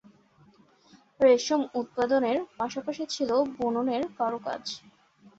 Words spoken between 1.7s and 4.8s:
উৎপাদনের পাশাপাশি ছিল বুননের কারুকাজ।